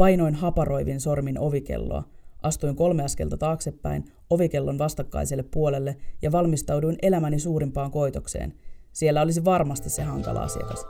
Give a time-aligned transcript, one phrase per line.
[0.00, 2.04] Painoin haparoivin sormin ovikelloa.
[2.42, 8.54] Astuin kolme askelta taaksepäin ovikellon vastakkaiselle puolelle ja valmistauduin elämäni suurimpaan koitokseen.
[8.92, 10.86] Siellä olisi varmasti se hankala asiakas.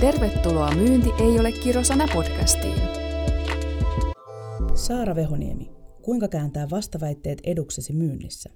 [0.00, 2.78] Tervetuloa Myynti ei ole kirosana podcastiin.
[4.74, 5.70] Saara Vehoniemi,
[6.02, 8.50] kuinka kääntää vastaväitteet eduksesi myynnissä?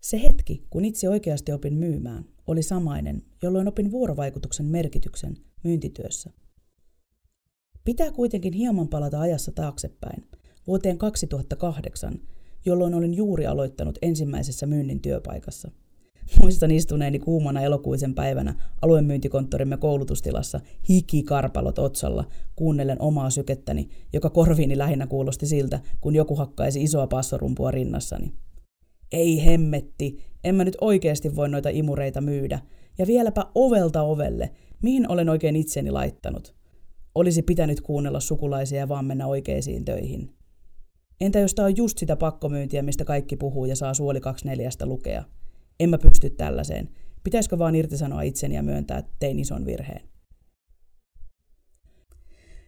[0.00, 6.30] Se hetki, kun itse oikeasti opin myymään, oli samainen, jolloin opin vuorovaikutuksen merkityksen myyntityössä.
[7.84, 10.24] Pitää kuitenkin hieman palata ajassa taaksepäin,
[10.66, 12.20] vuoteen 2008,
[12.64, 15.70] jolloin olin juuri aloittanut ensimmäisessä myynnin työpaikassa.
[16.40, 22.24] Muistan istuneeni kuumana elokuisen päivänä aluemyyntikonttorimme koulutustilassa hikikarpalot otsalla,
[22.56, 28.32] kuunnellen omaa sykettäni, joka korviini lähinnä kuulosti siltä, kun joku hakkaisi isoa passorumpua rinnassani.
[29.14, 32.60] Ei hemmetti, en mä nyt oikeasti voi noita imureita myydä.
[32.98, 34.50] Ja vieläpä ovelta ovelle,
[34.82, 36.54] mihin olen oikein itseni laittanut.
[37.14, 40.34] Olisi pitänyt kuunnella sukulaisia ja vaan mennä oikeisiin töihin.
[41.20, 45.24] Entä jos tämä on just sitä pakkomyyntiä, mistä kaikki puhuu ja saa suoli 24 lukea?
[45.80, 46.88] En mä pysty tällaiseen.
[47.24, 50.08] Pitäisikö vaan irtisanoa itseni ja myöntää, että tein ison virheen?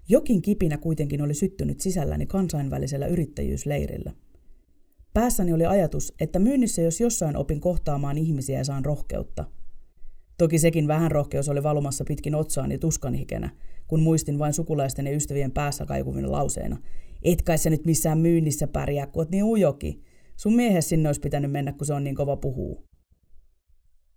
[0.09, 4.13] Jokin kipinä kuitenkin oli syttynyt sisälläni kansainvälisellä yrittäjyysleirillä–
[5.17, 9.45] Päässäni oli ajatus, että myynnissä jos jossain opin kohtaamaan ihmisiä ja saan rohkeutta.
[10.39, 13.51] Toki sekin vähän rohkeus oli valumassa pitkin otsaani tuskanhikenä,
[13.87, 16.77] kun muistin vain sukulaisten ja ystävien päässä kaikuvina lauseena.
[17.23, 20.03] Et kai sä nyt missään myynnissä pärjää, kun oot niin ujoki.
[20.37, 22.85] Sun miehes sinne olisi pitänyt mennä, kun se on niin kova puhuu.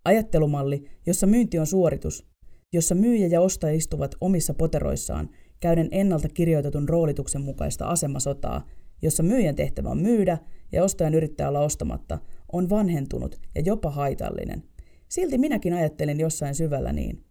[0.05, 2.27] Ajattelumalli, jossa myynti on suoritus,
[2.73, 8.67] jossa myyjä ja ostaja istuvat omissa poteroissaan, käyden ennalta kirjoitetun roolituksen mukaista asemasotaa,
[9.01, 10.37] jossa myyjän tehtävä on myydä
[10.71, 12.19] ja ostajan yrittää olla ostamatta,
[12.51, 14.63] on vanhentunut ja jopa haitallinen.
[15.09, 17.23] Silti minäkin ajattelin jossain syvällä niin.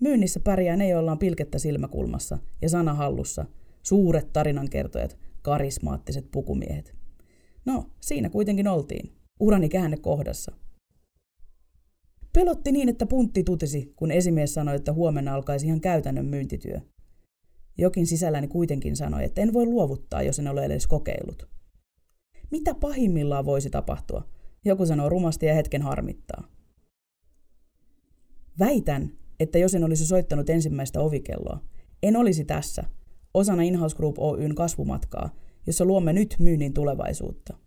[0.00, 3.46] Myynnissä pärjää ne, joilla on pilkettä silmäkulmassa ja sana hallussa,
[3.82, 6.94] suuret tarinankertojat, karismaattiset pukumiehet.
[7.64, 9.12] No, siinä kuitenkin oltiin.
[9.40, 10.52] Urani käänne kohdassa.
[12.32, 16.80] Pelotti niin, että puntti tutisi, kun esimies sanoi, että huomenna alkaisi ihan käytännön myyntityö.
[17.78, 21.48] Jokin sisälläni kuitenkin sanoi, että en voi luovuttaa, jos en ole edes kokeillut.
[22.50, 24.28] Mitä pahimmillaan voisi tapahtua?
[24.64, 26.48] Joku sanoo rumasti ja hetken harmittaa.
[28.58, 31.60] Väitän, että jos en olisi soittanut ensimmäistä ovikelloa,
[32.02, 32.84] en olisi tässä,
[33.34, 35.34] osana Inhouse Group Oyn kasvumatkaa,
[35.66, 37.61] jossa luomme nyt myynnin tulevaisuutta.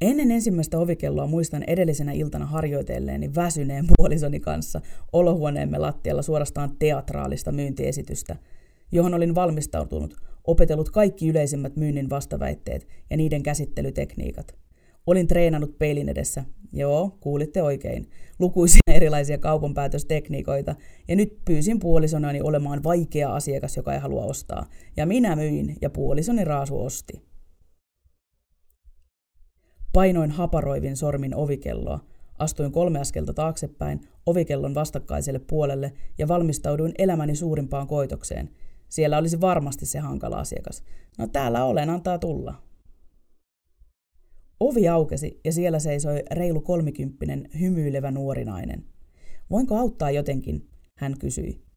[0.00, 4.80] Ennen ensimmäistä ovikelloa muistan edellisenä iltana harjoitelleeni väsyneen puolisoni kanssa
[5.12, 8.36] olohuoneemme lattialla suorastaan teatraalista myyntiesitystä,
[8.92, 14.54] johon olin valmistautunut, opetellut kaikki yleisimmät myynnin vastaväitteet ja niiden käsittelytekniikat.
[15.06, 18.06] Olin treenannut peilin edessä, joo, kuulitte oikein,
[18.38, 20.74] lukuisia erilaisia kaupanpäätöstekniikoita,
[21.08, 24.66] ja nyt pyysin puolisonani olemaan vaikea asiakas, joka ei halua ostaa.
[24.96, 27.29] Ja minä myin, ja puolisoni raasu osti.
[29.92, 32.00] Painoin haparoivin sormin ovikelloa.
[32.38, 38.50] Astuin kolme askelta taaksepäin ovikellon vastakkaiselle puolelle ja valmistauduin elämäni suurimpaan koitokseen.
[38.88, 40.82] Siellä olisi varmasti se hankala asiakas.
[41.18, 42.62] No täällä olen, antaa tulla.
[44.60, 48.84] Ovi aukesi ja siellä seisoi reilu kolmikymppinen hymyilevä nuori nainen.
[49.50, 50.68] Voinko auttaa jotenkin?
[50.96, 51.69] Hän kysyi.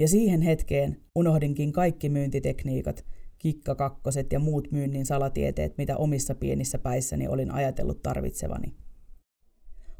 [0.00, 3.04] Ja siihen hetkeen unohdinkin kaikki myyntitekniikat–
[3.40, 8.74] kikkakakkoset ja muut myynnin salatieteet, mitä omissa pienissä päissäni olin ajatellut tarvitsevani.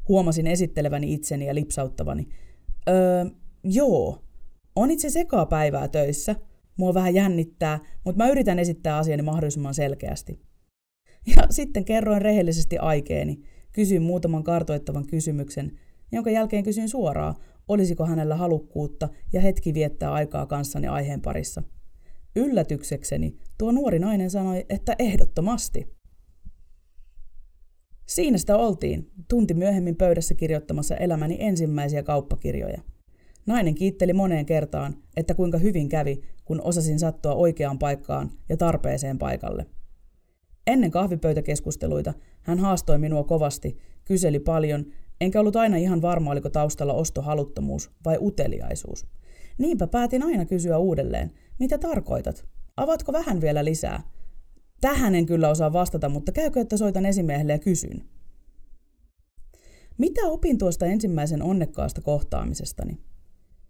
[0.07, 2.27] Huomasin esitteleväni itseni ja lipsauttavani.
[2.89, 3.25] Öö,
[3.63, 4.23] joo,
[4.75, 6.35] on itse sekaa päivää töissä.
[6.77, 10.39] Mua vähän jännittää, mutta mä yritän esittää asiani mahdollisimman selkeästi.
[11.35, 13.41] Ja sitten kerroin rehellisesti aikeeni,
[13.71, 15.79] kysyin muutaman kartoittavan kysymyksen,
[16.11, 17.35] jonka jälkeen kysyin suoraan,
[17.67, 21.63] olisiko hänellä halukkuutta ja hetki viettää aikaa kanssani aiheen parissa–
[22.35, 25.87] Yllätyksekseni tuo nuori nainen sanoi, että ehdottomasti.
[28.05, 32.81] Siinä sitä oltiin, tunti myöhemmin pöydässä kirjoittamassa elämäni ensimmäisiä kauppakirjoja.
[33.45, 39.17] Nainen kiitteli moneen kertaan, että kuinka hyvin kävi, kun osasin sattua oikeaan paikkaan ja tarpeeseen
[39.17, 39.65] paikalle.
[40.67, 44.85] Ennen kahvipöytäkeskusteluita hän haastoi minua kovasti, kyseli paljon,
[45.21, 49.07] enkä ollut aina ihan varma, oliko taustalla ostohaluttomuus vai uteliaisuus.
[49.57, 52.45] Niinpä päätin aina kysyä uudelleen, mitä tarkoitat?
[52.77, 54.03] Avatko vähän vielä lisää?
[54.81, 58.03] Tähän en kyllä osaa vastata, mutta käykö, että soitan esimiehelle ja kysyn.
[59.97, 62.97] Mitä opin tuosta ensimmäisen onnekkaasta kohtaamisestani?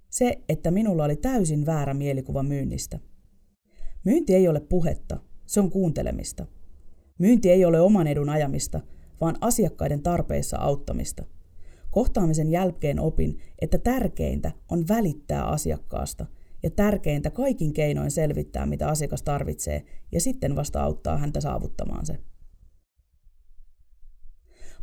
[0.09, 2.99] Se, että minulla oli täysin väärä mielikuva myynnistä.
[4.05, 6.45] Myynti ei ole puhetta, se on kuuntelemista.
[7.17, 8.79] Myynti ei ole oman edun ajamista,
[9.21, 11.25] vaan asiakkaiden tarpeissa auttamista.
[11.91, 16.25] Kohtaamisen jälkeen opin, että tärkeintä on välittää asiakkaasta
[16.63, 22.19] ja tärkeintä kaikin keinoin selvittää, mitä asiakas tarvitsee ja sitten vasta auttaa häntä saavuttamaan se.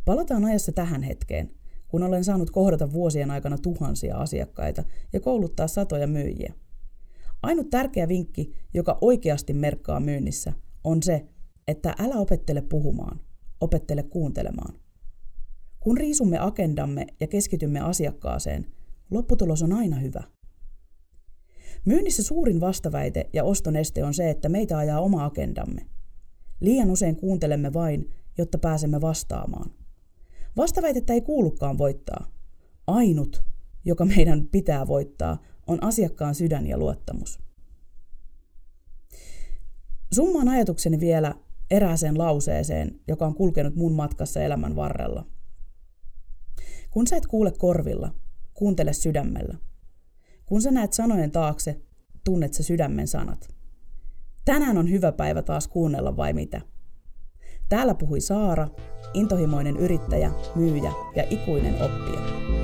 [0.05, 1.51] Palataan ajassa tähän hetkeen,
[1.87, 4.83] kun olen saanut kohdata vuosien aikana tuhansia asiakkaita
[5.13, 6.53] ja kouluttaa satoja myyjiä.
[7.43, 10.53] Ainut tärkeä vinkki, joka oikeasti merkkaa myynnissä,
[10.83, 11.27] on se,
[11.67, 13.19] että älä opettele puhumaan,
[13.61, 14.88] opettele kuuntelemaan.
[15.79, 18.65] Kun riisumme agendamme ja keskitymme asiakkaaseen,
[19.11, 20.23] lopputulos on aina hyvä.
[21.85, 25.85] Myynnissä suurin vastaväite ja ostoneste on se, että meitä ajaa oma agendamme.
[26.59, 29.71] Liian usein kuuntelemme vain, jotta pääsemme vastaamaan.
[30.57, 32.31] Vastaväitettä ei kuulukaan voittaa.
[32.87, 33.43] Ainut,
[33.85, 37.39] joka meidän pitää voittaa, on asiakkaan sydän ja luottamus.
[40.13, 41.35] Summaan ajatukseni vielä
[41.71, 45.25] erääseen lauseeseen, joka on kulkenut mun matkassa elämän varrella.
[46.89, 48.13] Kun sä et kuule korvilla,
[48.53, 49.57] kuuntele sydämellä.
[50.45, 51.81] Kun sä näet sanojen taakse,
[52.23, 53.47] tunnet sä sydämen sanat.
[54.45, 56.61] Tänään on hyvä päivä taas kuunnella vai mitä?
[57.69, 58.67] Täällä puhui Saara,
[59.13, 62.58] intohimoinen yrittäjä, myyjä ja ikuinen oppija.